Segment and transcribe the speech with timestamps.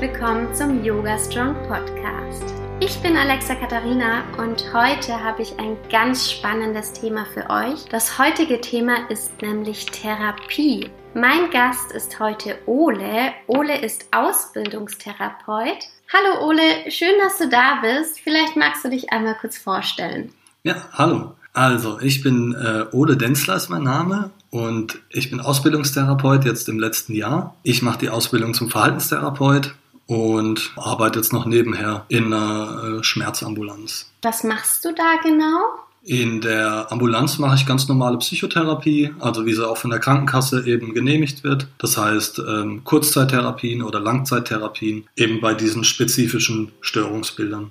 [0.00, 2.54] willkommen zum Yoga Strong Podcast.
[2.80, 7.84] Ich bin Alexa Katharina und heute habe ich ein ganz spannendes Thema für euch.
[7.90, 10.88] Das heutige Thema ist nämlich Therapie.
[11.12, 13.32] Mein Gast ist heute Ole.
[13.46, 15.80] Ole ist Ausbildungstherapeut.
[16.14, 18.20] Hallo Ole, schön, dass du da bist.
[18.20, 20.32] Vielleicht magst du dich einmal kurz vorstellen.
[20.62, 21.34] Ja, hallo.
[21.52, 26.78] Also, ich bin äh, Ole Denzler ist mein Name und ich bin Ausbildungstherapeut jetzt im
[26.78, 27.54] letzten Jahr.
[27.64, 29.74] Ich mache die Ausbildung zum Verhaltenstherapeut
[30.10, 34.10] und arbeite jetzt noch nebenher in einer äh, Schmerzambulanz.
[34.22, 35.60] Was machst du da genau?
[36.02, 40.66] In der Ambulanz mache ich ganz normale Psychotherapie, also wie sie auch von der Krankenkasse
[40.66, 41.68] eben genehmigt wird.
[41.78, 47.70] Das heißt ähm, Kurzzeittherapien oder Langzeittherapien eben bei diesen spezifischen Störungsbildern.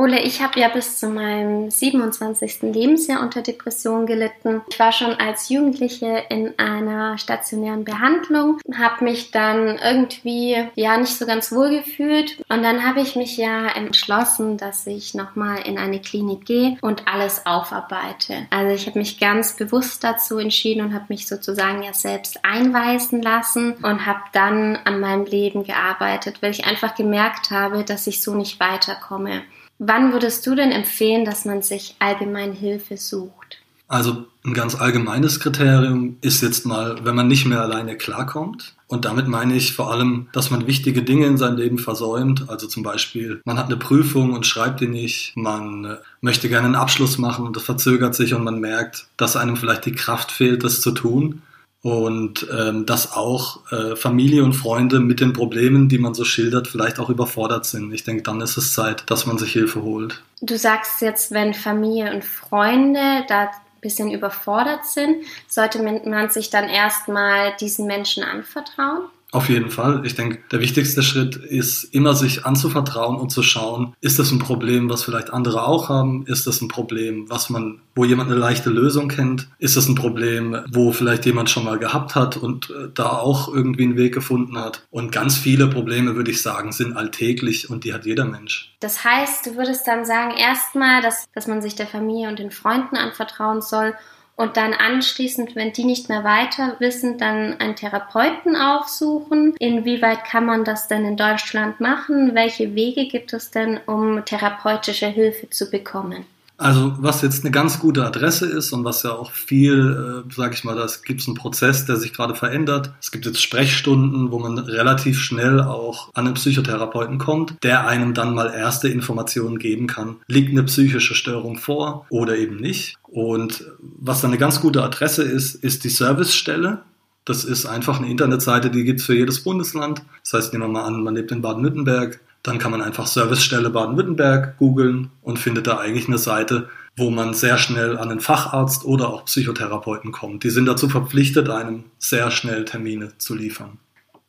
[0.00, 2.62] Ole, ich habe ja bis zu meinem 27.
[2.62, 4.62] Lebensjahr unter Depression gelitten.
[4.70, 11.18] Ich war schon als Jugendliche in einer stationären Behandlung, habe mich dann irgendwie ja nicht
[11.18, 15.76] so ganz wohl gefühlt und dann habe ich mich ja entschlossen, dass ich nochmal in
[15.76, 18.46] eine Klinik gehe und alles aufarbeite.
[18.48, 23.20] Also ich habe mich ganz bewusst dazu entschieden und habe mich sozusagen ja selbst einweisen
[23.20, 28.22] lassen und habe dann an meinem Leben gearbeitet, weil ich einfach gemerkt habe, dass ich
[28.22, 29.42] so nicht weiterkomme.
[29.82, 33.62] Wann würdest du denn empfehlen, dass man sich allgemein Hilfe sucht?
[33.88, 38.74] Also ein ganz allgemeines Kriterium ist jetzt mal, wenn man nicht mehr alleine klarkommt.
[38.88, 42.50] Und damit meine ich vor allem, dass man wichtige Dinge in seinem Leben versäumt.
[42.50, 45.32] Also zum Beispiel, man hat eine Prüfung und schreibt die nicht.
[45.34, 49.34] Man äh, möchte gerne einen Abschluss machen und das verzögert sich und man merkt, dass
[49.34, 51.40] einem vielleicht die Kraft fehlt, das zu tun
[51.82, 56.68] und ähm, dass auch äh, Familie und Freunde mit den Problemen, die man so schildert,
[56.68, 57.92] vielleicht auch überfordert sind.
[57.92, 60.22] Ich denke, dann ist es Zeit, dass man sich Hilfe holt.
[60.42, 63.50] Du sagst jetzt, wenn Familie und Freunde da ein
[63.80, 69.04] bisschen überfordert sind, sollte man sich dann erstmal diesen Menschen anvertrauen?
[69.32, 70.04] Auf jeden Fall.
[70.04, 74.40] Ich denke, der wichtigste Schritt ist immer sich anzuvertrauen und zu schauen, ist das ein
[74.40, 76.26] Problem, was vielleicht andere auch haben?
[76.26, 79.48] Ist das ein Problem, was man, wo jemand eine leichte Lösung kennt?
[79.58, 83.52] Ist das ein Problem, wo vielleicht jemand schon mal gehabt hat und äh, da auch
[83.52, 84.86] irgendwie einen Weg gefunden hat?
[84.90, 88.74] Und ganz viele Probleme, würde ich sagen, sind alltäglich und die hat jeder Mensch.
[88.80, 92.50] Das heißt, du würdest dann sagen, erstmal, dass, dass man sich der Familie und den
[92.50, 93.94] Freunden anvertrauen soll
[94.40, 99.54] und dann anschließend, wenn die nicht mehr weiter wissen, dann einen Therapeuten aufsuchen.
[99.58, 102.34] Inwieweit kann man das denn in Deutschland machen?
[102.34, 106.24] Welche Wege gibt es denn, um therapeutische Hilfe zu bekommen?
[106.60, 110.54] Also was jetzt eine ganz gute Adresse ist und was ja auch viel, äh, sage
[110.54, 112.92] ich mal, da gibt es einen Prozess, der sich gerade verändert.
[113.00, 118.12] Es gibt jetzt Sprechstunden, wo man relativ schnell auch an einen Psychotherapeuten kommt, der einem
[118.12, 120.16] dann mal erste Informationen geben kann.
[120.26, 122.96] Liegt eine psychische Störung vor oder eben nicht?
[123.04, 126.82] Und was dann eine ganz gute Adresse ist, ist die Servicestelle.
[127.24, 130.02] Das ist einfach eine Internetseite, die gibt es für jedes Bundesland.
[130.24, 133.70] Das heißt, nehmen wir mal an, man lebt in Baden-Württemberg, dann kann man einfach Servicestelle
[133.70, 138.84] Baden-Württemberg googeln und findet da eigentlich eine Seite, wo man sehr schnell an einen Facharzt
[138.84, 140.44] oder auch Psychotherapeuten kommt.
[140.44, 143.78] Die sind dazu verpflichtet, einem sehr schnell Termine zu liefern.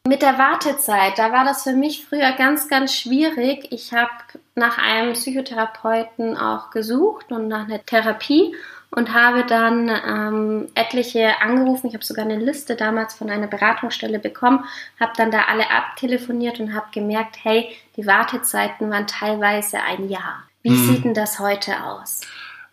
[0.08, 3.68] Mit der Wartezeit, da war das für mich früher ganz, ganz schwierig.
[3.72, 4.10] Ich habe
[4.56, 8.56] nach einem Psychotherapeuten auch gesucht und nach einer Therapie
[8.96, 11.88] und habe dann ähm, etliche angerufen.
[11.88, 14.66] Ich habe sogar eine Liste damals von einer Beratungsstelle bekommen,
[15.00, 20.44] habe dann da alle abtelefoniert und habe gemerkt, hey, die Wartezeiten waren teilweise ein Jahr.
[20.62, 20.88] Wie hm.
[20.88, 22.22] sieht denn das heute aus?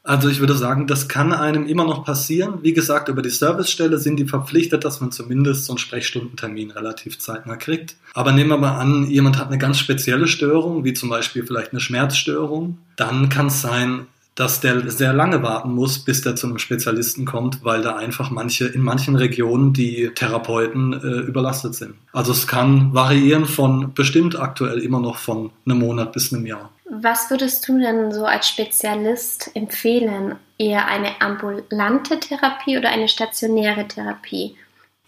[0.08, 2.60] Also ich würde sagen, das kann einem immer noch passieren.
[2.62, 7.18] Wie gesagt, über die Servicestelle sind die verpflichtet, dass man zumindest so einen Sprechstundentermin relativ
[7.18, 7.96] zeitnah kriegt.
[8.14, 11.72] Aber nehmen wir mal an, jemand hat eine ganz spezielle Störung, wie zum Beispiel vielleicht
[11.72, 12.78] eine Schmerzstörung.
[12.96, 14.06] Dann kann es sein,
[14.38, 18.30] dass der sehr lange warten muss, bis der zu einem Spezialisten kommt, weil da einfach
[18.30, 21.94] manche in manchen Regionen die Therapeuten äh, überlastet sind.
[22.12, 26.70] Also es kann variieren von bestimmt aktuell immer noch von einem Monat bis einem Jahr.
[26.88, 30.36] Was würdest du denn so als Spezialist empfehlen?
[30.56, 34.56] Eher eine ambulante Therapie oder eine stationäre Therapie?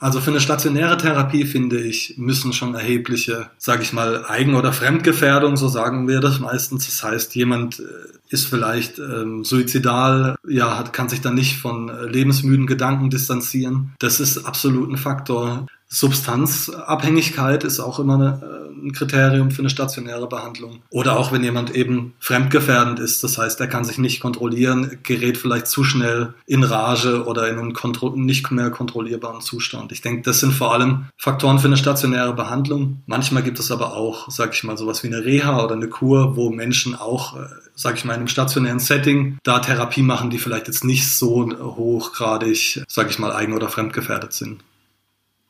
[0.01, 4.73] Also für eine stationäre Therapie finde ich, müssen schon erhebliche, sage ich mal, Eigen- oder
[4.73, 6.87] Fremdgefährdung, so sagen wir das meistens.
[6.87, 7.83] Das heißt, jemand äh,
[8.31, 13.93] ist vielleicht ähm, suizidal, ja, hat, kann sich dann nicht von äh, lebensmüden Gedanken distanzieren.
[13.99, 15.67] Das ist absolut ein Faktor.
[15.93, 20.83] Substanzabhängigkeit ist auch immer eine, äh, ein Kriterium für eine stationäre Behandlung.
[20.89, 25.37] Oder auch wenn jemand eben fremdgefährdend ist, das heißt, er kann sich nicht kontrollieren, gerät
[25.37, 29.91] vielleicht zu schnell in Rage oder in einen nicht mehr kontrollierbaren Zustand.
[29.91, 33.03] Ich denke, das sind vor allem Faktoren für eine stationäre Behandlung.
[33.07, 36.37] Manchmal gibt es aber auch, sage ich mal, sowas wie eine Reha oder eine Kur,
[36.37, 40.39] wo Menschen auch, äh, sage ich mal, in einem stationären Setting da Therapie machen, die
[40.39, 44.61] vielleicht jetzt nicht so hochgradig, sage ich mal, eigen- oder fremdgefährdet sind.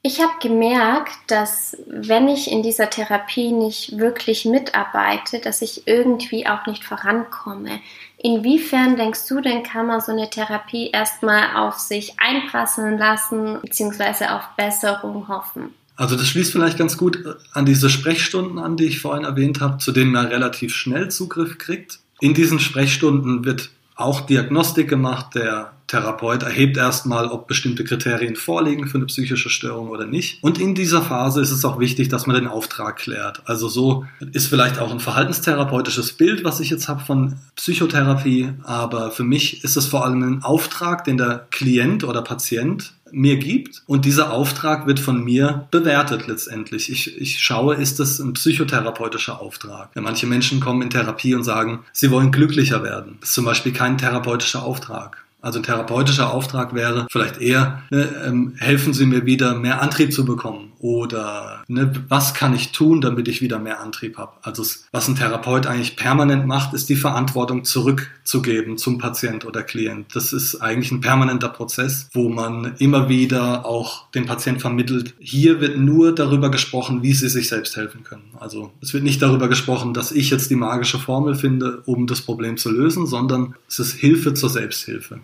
[0.03, 6.47] Ich habe gemerkt, dass wenn ich in dieser Therapie nicht wirklich mitarbeite, dass ich irgendwie
[6.47, 7.81] auch nicht vorankomme.
[8.17, 14.35] Inwiefern denkst du denn, kann man so eine Therapie erstmal auf sich einprasseln lassen, beziehungsweise
[14.35, 15.75] auf Besserung hoffen?
[15.97, 19.77] Also das schließt vielleicht ganz gut an diese Sprechstunden an, die ich vorhin erwähnt habe,
[19.77, 21.99] zu denen man relativ schnell Zugriff kriegt.
[22.21, 25.35] In diesen Sprechstunden wird auch Diagnostik gemacht.
[25.35, 30.41] Der Therapeut erhebt erstmal, ob bestimmte Kriterien vorliegen für eine psychische Störung oder nicht.
[30.41, 33.43] Und in dieser Phase ist es auch wichtig, dass man den Auftrag klärt.
[33.47, 38.51] Also so ist vielleicht auch ein verhaltenstherapeutisches Bild, was ich jetzt habe von Psychotherapie.
[38.63, 43.39] Aber für mich ist es vor allem ein Auftrag, den der Klient oder Patient mir
[43.39, 46.93] gibt und dieser Auftrag wird von mir bewertet letztendlich.
[46.93, 49.91] Ich, ich schaue, ist das ein psychotherapeutischer Auftrag?
[49.97, 53.17] Ja, manche Menschen kommen in Therapie und sagen, sie wollen glücklicher werden.
[53.19, 55.25] Das ist zum Beispiel kein therapeutischer Auftrag.
[55.43, 60.13] Also ein therapeutischer Auftrag wäre vielleicht eher, ne, ähm, helfen Sie mir wieder mehr Antrieb
[60.13, 64.33] zu bekommen oder ne, was kann ich tun, damit ich wieder mehr Antrieb habe.
[64.43, 70.15] Also was ein Therapeut eigentlich permanent macht, ist die Verantwortung zurückzugeben zum Patient oder Klient.
[70.15, 75.15] Das ist eigentlich ein permanenter Prozess, wo man immer wieder auch den Patient vermittelt.
[75.19, 78.33] Hier wird nur darüber gesprochen, wie sie sich selbst helfen können.
[78.41, 82.23] Also es wird nicht darüber gesprochen, dass ich jetzt die magische Formel finde, um das
[82.23, 85.21] Problem zu lösen, sondern es ist Hilfe zur Selbsthilfe.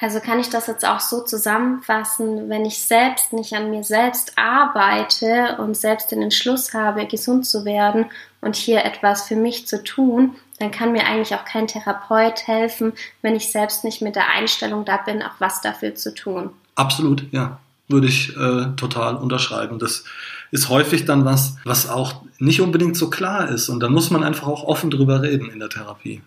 [0.00, 4.36] Also kann ich das jetzt auch so zusammenfassen, wenn ich selbst nicht an mir selbst
[4.36, 8.06] arbeite und selbst den Entschluss habe, gesund zu werden
[8.40, 12.92] und hier etwas für mich zu tun, dann kann mir eigentlich auch kein Therapeut helfen,
[13.22, 16.50] wenn ich selbst nicht mit der Einstellung da bin, auch was dafür zu tun.
[16.74, 17.60] Absolut, ja.
[17.86, 19.78] Würde ich äh, total unterschreiben.
[19.78, 20.04] Das
[20.50, 23.68] ist häufig dann was, was auch nicht unbedingt so klar ist.
[23.68, 26.22] Und da muss man einfach auch offen drüber reden in der Therapie.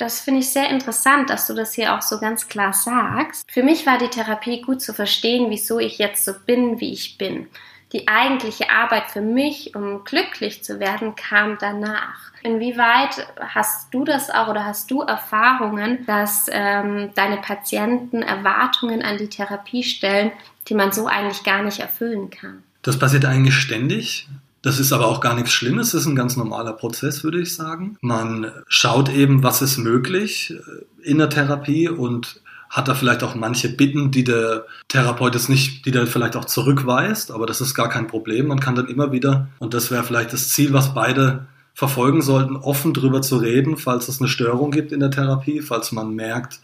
[0.00, 3.44] Das finde ich sehr interessant, dass du das hier auch so ganz klar sagst.
[3.50, 7.18] Für mich war die Therapie gut zu verstehen, wieso ich jetzt so bin, wie ich
[7.18, 7.48] bin.
[7.92, 12.32] Die eigentliche Arbeit für mich, um glücklich zu werden, kam danach.
[12.42, 19.18] Inwieweit hast du das auch oder hast du Erfahrungen, dass ähm, deine Patienten Erwartungen an
[19.18, 20.32] die Therapie stellen,
[20.68, 22.62] die man so eigentlich gar nicht erfüllen kann?
[22.80, 24.28] Das passiert eigentlich ständig.
[24.62, 27.54] Das ist aber auch gar nichts Schlimmes, das ist ein ganz normaler Prozess, würde ich
[27.54, 27.96] sagen.
[28.02, 33.34] Man schaut eben, was ist möglich äh, in der Therapie und hat da vielleicht auch
[33.34, 37.74] manche Bitten, die der Therapeut jetzt nicht, die der vielleicht auch zurückweist, aber das ist
[37.74, 38.46] gar kein Problem.
[38.46, 42.56] Man kann dann immer wieder, und das wäre vielleicht das Ziel, was beide verfolgen sollten,
[42.56, 46.60] offen drüber zu reden, falls es eine Störung gibt in der Therapie, falls man merkt,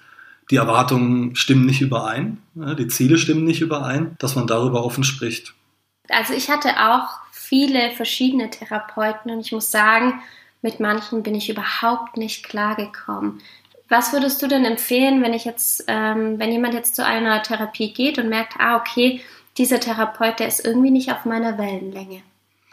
[0.51, 5.55] die Erwartungen stimmen nicht überein, die Ziele stimmen nicht überein, dass man darüber offen spricht.
[6.09, 7.09] Also ich hatte auch
[7.49, 10.21] viele verschiedene Therapeuten und ich muss sagen,
[10.63, 13.41] mit manchen bin ich überhaupt nicht klargekommen.
[13.89, 17.93] Was würdest du denn empfehlen, wenn ich jetzt, ähm, wenn jemand jetzt zu einer Therapie
[17.93, 19.21] geht und merkt, ah, okay,
[19.59, 22.23] dieser Therapeut, der ist irgendwie nicht auf meiner Wellenlänge?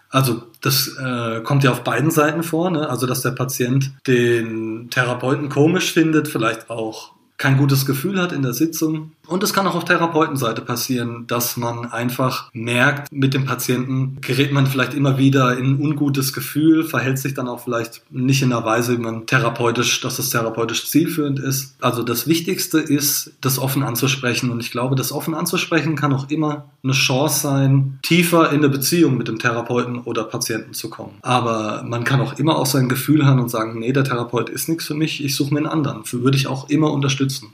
[0.10, 2.90] Also das äh, kommt ja auf beiden Seiten vor, ne?
[2.90, 8.42] also dass der Patient den Therapeuten komisch findet, vielleicht auch kein gutes Gefühl hat in
[8.42, 9.12] der Sitzung.
[9.28, 14.54] Und es kann auch auf Therapeutenseite passieren, dass man einfach merkt, mit dem Patienten gerät
[14.54, 18.54] man vielleicht immer wieder in ein ungutes Gefühl, verhält sich dann auch vielleicht nicht in
[18.54, 21.76] einer Weise, wie man therapeutisch, dass es therapeutisch zielführend ist.
[21.82, 24.50] Also das Wichtigste ist, das offen anzusprechen.
[24.50, 28.70] Und ich glaube, das offen anzusprechen kann auch immer eine Chance sein, tiefer in eine
[28.70, 31.16] Beziehung mit dem Therapeuten oder Patienten zu kommen.
[31.22, 34.70] Aber man kann auch immer auf sein Gefühl hören und sagen, nee, der Therapeut ist
[34.70, 36.06] nichts für mich, ich suche mir einen anderen.
[36.06, 37.54] Für würde ich auch immer unterstützen unterstützen.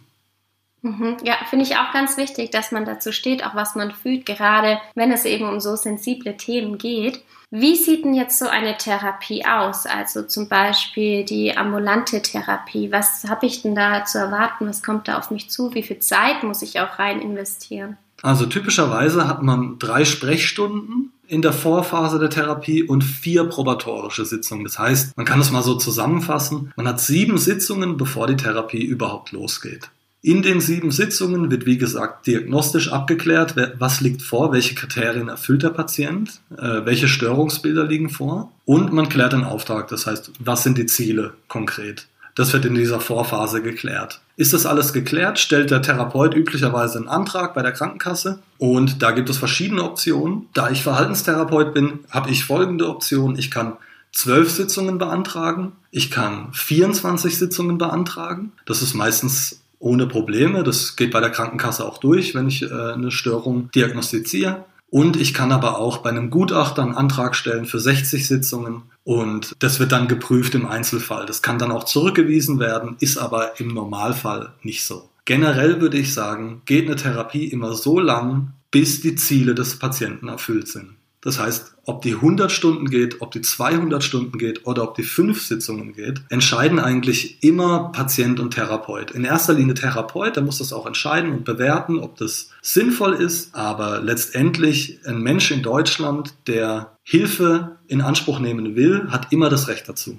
[0.82, 1.18] Mhm.
[1.24, 4.80] Ja, finde ich auch ganz wichtig, dass man dazu steht, auch was man fühlt, gerade
[4.96, 7.22] wenn es eben um so sensible Themen geht.
[7.52, 9.86] Wie sieht denn jetzt so eine Therapie aus?
[9.86, 12.92] Also zum Beispiel die ambulante Therapie.
[12.92, 14.68] Was habe ich denn da zu erwarten?
[14.68, 15.74] Was kommt da auf mich zu?
[15.74, 17.98] Wie viel Zeit muss ich auch rein investieren?
[18.22, 24.64] Also typischerweise hat man drei Sprechstunden in der Vorphase der Therapie und vier probatorische Sitzungen.
[24.64, 26.74] Das heißt, man kann es mal so zusammenfassen.
[26.76, 29.90] Man hat sieben Sitzungen, bevor die Therapie überhaupt losgeht.
[30.22, 35.64] In den sieben Sitzungen wird, wie gesagt, diagnostisch abgeklärt, was liegt vor, welche Kriterien erfüllt
[35.64, 40.64] der Patient, äh, welche Störungsbilder liegen vor und man klärt den Auftrag, das heißt, was
[40.64, 42.09] sind die Ziele konkret.
[42.40, 44.22] Das wird in dieser Vorphase geklärt.
[44.38, 49.12] Ist das alles geklärt, stellt der Therapeut üblicherweise einen Antrag bei der Krankenkasse und da
[49.12, 50.48] gibt es verschiedene Optionen.
[50.54, 53.38] Da ich Verhaltenstherapeut bin, habe ich folgende Option.
[53.38, 53.74] Ich kann
[54.14, 58.54] zwölf Sitzungen beantragen, ich kann 24 Sitzungen beantragen.
[58.66, 60.64] Das ist meistens ohne Probleme.
[60.64, 64.64] Das geht bei der Krankenkasse auch durch, wenn ich äh, eine Störung diagnostiziere.
[64.92, 69.56] Und ich kann aber auch bei einem Gutachter einen Antrag stellen für 60 Sitzungen und
[69.58, 71.26] das wird dann geprüft im Einzelfall.
[71.26, 75.10] Das kann dann auch zurückgewiesen werden, ist aber im Normalfall nicht so.
[75.26, 80.28] Generell würde ich sagen, geht eine Therapie immer so lang, bis die Ziele des Patienten
[80.28, 80.99] erfüllt sind.
[81.22, 85.04] Das heißt, ob die 100 Stunden geht, ob die 200 Stunden geht oder ob die
[85.04, 89.12] 5 Sitzungen geht, entscheiden eigentlich immer Patient und Therapeut.
[89.12, 93.54] In erster Linie Therapeut, der muss das auch entscheiden und bewerten, ob das sinnvoll ist.
[93.54, 99.68] Aber letztendlich ein Mensch in Deutschland, der Hilfe in Anspruch nehmen will, hat immer das
[99.68, 100.18] Recht dazu.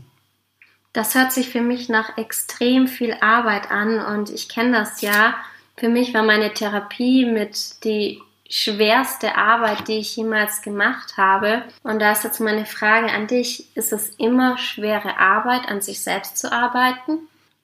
[0.93, 5.37] Das hört sich für mich nach extrem viel Arbeit an und ich kenne das ja.
[5.77, 11.63] Für mich war meine Therapie mit die schwerste Arbeit, die ich jemals gemacht habe.
[11.83, 13.75] Und da ist jetzt meine Frage an dich.
[13.77, 17.19] Ist es immer schwere Arbeit, an sich selbst zu arbeiten?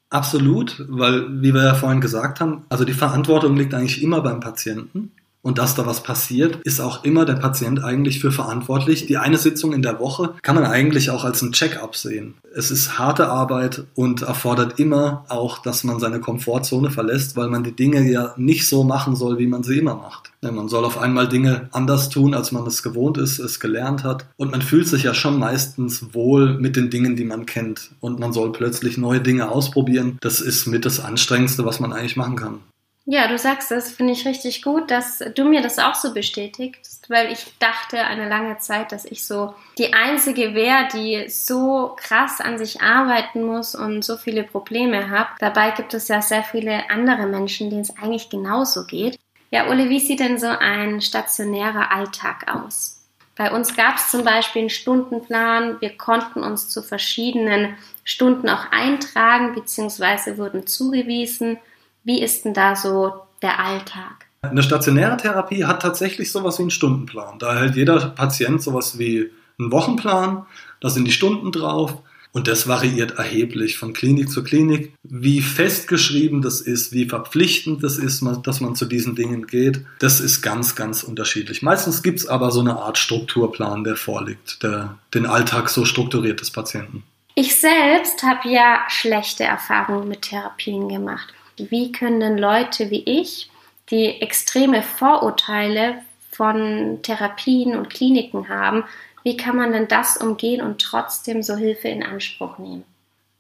[0.08, 4.38] Absolut, weil, wie wir ja vorhin gesagt haben, also die Verantwortung liegt eigentlich immer beim
[4.38, 5.12] Patienten
[5.46, 9.06] und dass da was passiert, ist auch immer der Patient eigentlich für verantwortlich.
[9.06, 12.34] Die eine Sitzung in der Woche kann man eigentlich auch als ein Check-up sehen.
[12.52, 17.62] Es ist harte Arbeit und erfordert immer auch, dass man seine Komfortzone verlässt, weil man
[17.62, 20.32] die Dinge ja nicht so machen soll, wie man sie immer macht.
[20.42, 24.26] Man soll auf einmal Dinge anders tun, als man es gewohnt ist, es gelernt hat.
[24.36, 27.92] Und man fühlt sich ja schon meistens wohl mit den Dingen, die man kennt.
[28.00, 30.18] Und man soll plötzlich neue Dinge ausprobieren.
[30.20, 32.58] Das ist mit das Anstrengendste, was man eigentlich machen kann.
[33.08, 37.08] Ja, du sagst es, finde ich richtig gut, dass du mir das auch so bestätigst,
[37.08, 42.40] weil ich dachte eine lange Zeit, dass ich so die Einzige wäre, die so krass
[42.40, 45.28] an sich arbeiten muss und so viele Probleme hat.
[45.38, 49.20] Dabei gibt es ja sehr viele andere Menschen, denen es eigentlich genauso geht.
[49.52, 53.04] Ja, Ole, wie sieht denn so ein stationärer Alltag aus?
[53.36, 55.80] Bei uns gab es zum Beispiel einen Stundenplan.
[55.80, 60.38] Wir konnten uns zu verschiedenen Stunden auch eintragen bzw.
[60.38, 61.58] wurden zugewiesen.
[62.06, 64.26] Wie ist denn da so der Alltag?
[64.42, 67.40] Eine stationäre Therapie hat tatsächlich sowas wie einen Stundenplan.
[67.40, 70.46] Da hält jeder Patient sowas wie einen Wochenplan,
[70.80, 71.94] da sind die Stunden drauf
[72.30, 74.92] und das variiert erheblich von Klinik zu Klinik.
[75.02, 80.20] Wie festgeschrieben das ist, wie verpflichtend das ist, dass man zu diesen Dingen geht, das
[80.20, 81.62] ist ganz, ganz unterschiedlich.
[81.62, 86.40] Meistens gibt es aber so eine Art Strukturplan, der vorliegt, der den Alltag so strukturiert
[86.40, 87.02] des Patienten.
[87.34, 93.50] Ich selbst habe ja schlechte Erfahrungen mit Therapien gemacht wie können denn Leute wie ich,
[93.90, 95.96] die extreme Vorurteile
[96.30, 98.84] von Therapien und Kliniken haben,
[99.22, 102.84] wie kann man denn das umgehen und trotzdem so Hilfe in Anspruch nehmen?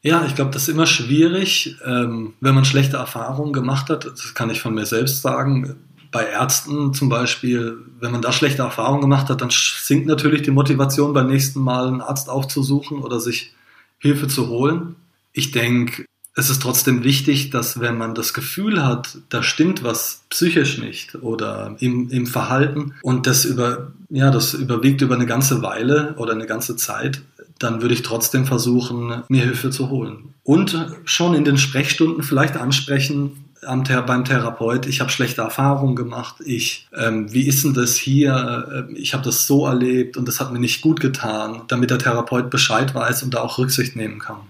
[0.02, 4.04] Ja, ich glaube, das ist immer schwierig, ähm, wenn man schlechte Erfahrungen gemacht hat.
[4.04, 5.76] Das kann ich von mir selbst sagen.
[6.12, 10.52] Bei Ärzten zum Beispiel, wenn man da schlechte Erfahrungen gemacht hat, dann sinkt natürlich die
[10.52, 13.54] Motivation, beim nächsten Mal einen Arzt aufzusuchen oder sich
[13.98, 14.96] Hilfe zu holen.
[15.32, 16.04] Ich denke,
[16.38, 21.14] es ist trotzdem wichtig, dass wenn man das Gefühl hat, da stimmt was psychisch nicht
[21.16, 26.32] oder im, im Verhalten und das über, ja, das überwiegt über eine ganze Weile oder
[26.32, 27.22] eine ganze Zeit,
[27.58, 30.34] dann würde ich trotzdem versuchen, mir Hilfe zu holen.
[30.44, 36.36] Und schon in den Sprechstunden vielleicht ansprechen, am, beim Therapeut, ich habe schlechte Erfahrungen gemacht,
[36.44, 40.52] ich, ähm, wie ist denn das hier, ich habe das so erlebt und das hat
[40.52, 44.40] mir nicht gut getan, damit der Therapeut Bescheid weiß und da auch Rücksicht nehmen kann.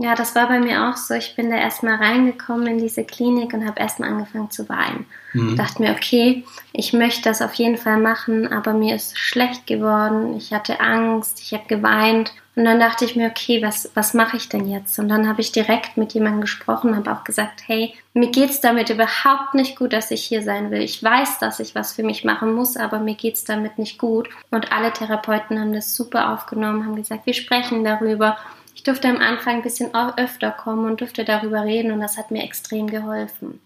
[0.00, 1.14] Ja, das war bei mir auch so.
[1.14, 5.06] Ich bin da erstmal reingekommen in diese Klinik und habe erstmal angefangen zu weinen.
[5.32, 5.56] Mhm.
[5.56, 10.36] Dachte mir, okay, ich möchte das auf jeden Fall machen, aber mir ist schlecht geworden.
[10.36, 12.32] Ich hatte Angst, ich habe geweint.
[12.54, 15.00] Und dann dachte ich mir, okay, was, was mache ich denn jetzt?
[15.00, 18.90] Und dann habe ich direkt mit jemandem gesprochen, habe auch gesagt, hey, mir geht's damit
[18.90, 20.80] überhaupt nicht gut, dass ich hier sein will.
[20.80, 24.28] Ich weiß, dass ich was für mich machen muss, aber mir geht's damit nicht gut.
[24.50, 28.36] Und alle Therapeuten haben das super aufgenommen, haben gesagt, wir sprechen darüber
[28.78, 32.30] ich durfte am Anfang ein bisschen öfter kommen und durfte darüber reden und das hat
[32.30, 33.60] mir extrem geholfen.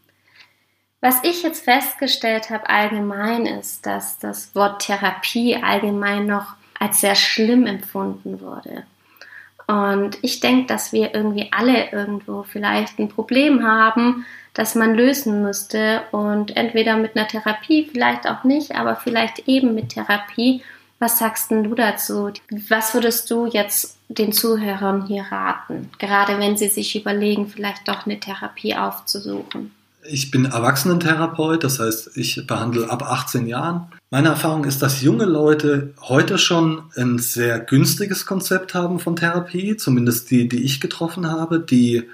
[1.02, 7.14] Was ich jetzt festgestellt habe allgemein ist, dass das Wort Therapie allgemein noch als sehr
[7.14, 8.84] schlimm empfunden wurde.
[9.66, 15.42] Und ich denke, dass wir irgendwie alle irgendwo vielleicht ein Problem haben, das man lösen
[15.42, 20.62] müsste und entweder mit einer Therapie, vielleicht auch nicht, aber vielleicht eben mit Therapie.
[21.02, 22.30] Was sagst denn du dazu?
[22.68, 28.06] Was würdest du jetzt den Zuhörern hier raten, gerade wenn sie sich überlegen, vielleicht doch
[28.06, 29.72] eine Therapie aufzusuchen?
[30.04, 33.88] Ich bin Erwachsenentherapeut, das heißt, ich behandle ab 18 Jahren.
[34.10, 39.76] Meine Erfahrung ist, dass junge Leute heute schon ein sehr günstiges Konzept haben von Therapie,
[39.76, 42.08] zumindest die, die ich getroffen habe, die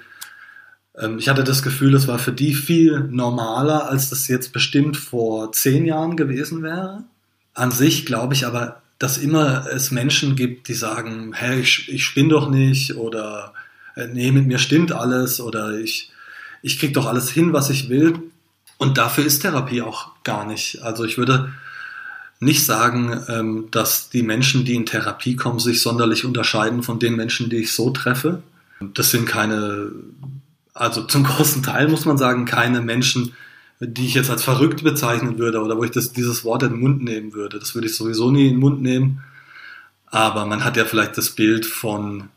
[0.97, 4.97] ähm, ich hatte das Gefühl, es war für die viel normaler, als das jetzt bestimmt
[4.97, 7.03] vor zehn Jahren gewesen wäre.
[7.59, 12.05] An sich glaube ich aber, dass immer es Menschen gibt, die sagen, hey, ich, ich
[12.05, 13.53] spinne doch nicht oder
[13.95, 16.11] äh, nee, mit mir stimmt alles oder ich,
[16.61, 18.19] ich krieg doch alles hin, was ich will.
[18.77, 20.81] Und dafür ist Therapie auch gar nicht.
[20.83, 21.51] Also ich würde
[22.39, 27.15] nicht sagen, ähm, dass die Menschen, die in Therapie kommen, sich sonderlich unterscheiden von den
[27.15, 28.41] Menschen, die ich so treffe.
[28.93, 29.91] Das sind keine,
[30.73, 33.33] also zum großen Teil muss man sagen, keine Menschen,
[33.79, 36.79] die ich jetzt als verrückt bezeichnen würde oder wo ich das, dieses Wort in den
[36.81, 37.59] Mund nehmen würde.
[37.59, 39.23] Das würde ich sowieso nie in den Mund nehmen.
[40.07, 42.29] Aber man hat ja vielleicht das Bild von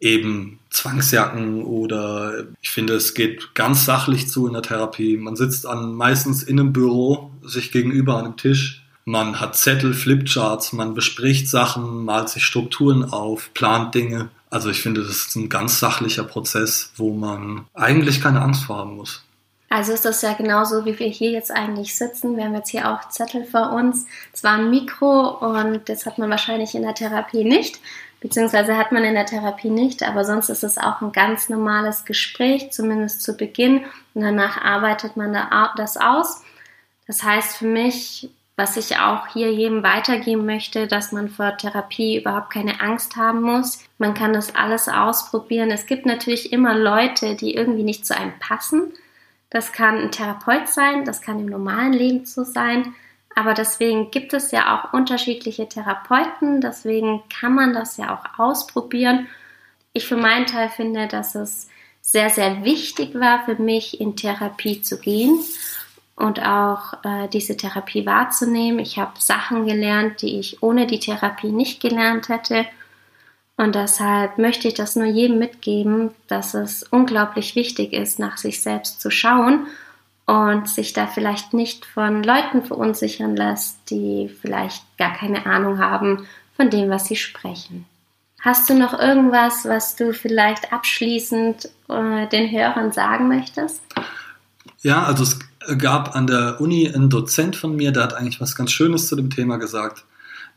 [0.00, 5.16] eben Zwangsjacken oder ich finde, es geht ganz sachlich zu in der Therapie.
[5.16, 8.82] Man sitzt an, meistens in einem Büro, sich gegenüber an einem Tisch.
[9.04, 14.28] Man hat Zettel, Flipcharts, man bespricht Sachen, malt sich Strukturen auf, plant Dinge.
[14.50, 18.76] Also ich finde, das ist ein ganz sachlicher Prozess, wo man eigentlich keine Angst vor
[18.76, 19.24] haben muss.
[19.70, 22.36] Also ist das ja genauso, wie wir hier jetzt eigentlich sitzen.
[22.36, 24.06] Wir haben jetzt hier auch Zettel vor uns.
[24.32, 27.78] Es war ein Mikro und das hat man wahrscheinlich in der Therapie nicht,
[28.20, 32.06] beziehungsweise hat man in der Therapie nicht, aber sonst ist es auch ein ganz normales
[32.06, 33.84] Gespräch, zumindest zu Beginn.
[34.14, 35.36] Und danach arbeitet man
[35.76, 36.42] das aus.
[37.06, 42.18] Das heißt für mich, was ich auch hier jedem weitergeben möchte, dass man vor Therapie
[42.18, 43.84] überhaupt keine Angst haben muss.
[43.98, 45.70] Man kann das alles ausprobieren.
[45.70, 48.94] Es gibt natürlich immer Leute, die irgendwie nicht zu einem passen.
[49.50, 52.94] Das kann ein Therapeut sein, das kann im normalen Leben so sein.
[53.34, 59.28] Aber deswegen gibt es ja auch unterschiedliche Therapeuten, deswegen kann man das ja auch ausprobieren.
[59.92, 61.68] Ich für meinen Teil finde, dass es
[62.00, 65.38] sehr, sehr wichtig war für mich, in Therapie zu gehen
[66.16, 68.80] und auch äh, diese Therapie wahrzunehmen.
[68.80, 72.66] Ich habe Sachen gelernt, die ich ohne die Therapie nicht gelernt hätte.
[73.58, 78.62] Und deshalb möchte ich das nur jedem mitgeben, dass es unglaublich wichtig ist, nach sich
[78.62, 79.66] selbst zu schauen
[80.26, 86.28] und sich da vielleicht nicht von Leuten verunsichern lässt, die vielleicht gar keine Ahnung haben
[86.56, 87.84] von dem, was sie sprechen.
[88.40, 93.82] Hast du noch irgendwas, was du vielleicht abschließend äh, den Hörern sagen möchtest?
[94.82, 95.40] Ja, also es
[95.78, 99.16] gab an der Uni einen Dozent von mir, der hat eigentlich was ganz Schönes zu
[99.16, 100.04] dem Thema gesagt.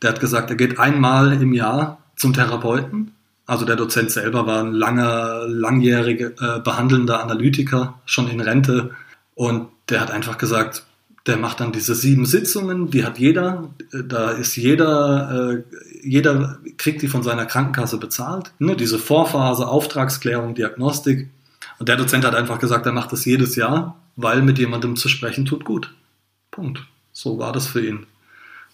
[0.04, 3.12] Der hat gesagt, er geht einmal im Jahr zum Therapeuten.
[3.46, 8.92] Also der Dozent selber war ein langer, langjähriger äh, behandelnder Analytiker, schon in Rente.
[9.36, 10.86] Und der hat einfach gesagt,
[11.26, 15.64] der macht dann diese sieben Sitzungen, die hat jeder, da ist jeder, äh,
[16.02, 18.52] jeder kriegt die von seiner Krankenkasse bezahlt.
[18.60, 18.76] Ne?
[18.76, 21.30] Diese Vorphase, Auftragsklärung, Diagnostik.
[21.78, 25.10] Und der Dozent hat einfach gesagt, er macht das jedes Jahr, weil mit jemandem zu
[25.10, 25.94] sprechen tut gut.
[26.50, 26.84] Punkt.
[27.14, 28.08] So war das für ihn.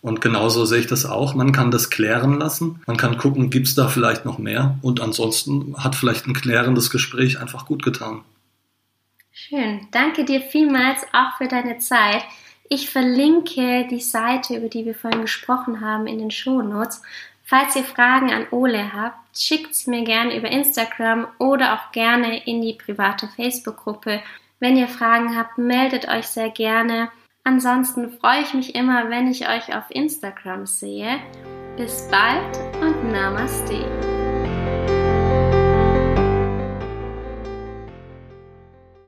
[0.01, 1.33] Und genauso sehe ich das auch.
[1.33, 2.81] Man kann das klären lassen.
[2.85, 4.77] Man kann gucken, gibt es da vielleicht noch mehr?
[4.81, 8.21] Und ansonsten hat vielleicht ein klärendes Gespräch einfach gut getan.
[9.31, 9.87] Schön.
[9.91, 12.23] Danke dir vielmals auch für deine Zeit.
[12.69, 17.01] Ich verlinke die Seite, über die wir vorhin gesprochen haben, in den Shownotes.
[17.43, 22.45] Falls ihr Fragen an Ole habt, schickt sie mir gerne über Instagram oder auch gerne
[22.45, 24.21] in die private Facebook-Gruppe.
[24.59, 27.09] Wenn ihr Fragen habt, meldet euch sehr gerne.
[27.47, 31.17] Ansonsten freue ich mich immer, wenn ich euch auf Instagram sehe.
[31.77, 34.16] Bis bald und Namaste.